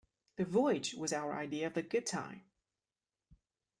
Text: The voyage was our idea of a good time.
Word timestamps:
The 0.37 0.45
voyage 0.45 0.95
was 0.95 1.13
our 1.13 1.37
idea 1.37 1.67
of 1.67 1.77
a 1.77 1.83
good 1.83 2.07
time. 2.07 2.41